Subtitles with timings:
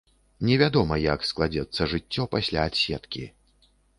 [0.47, 3.23] Невядома, як складзецца жыццё пасля адседкі.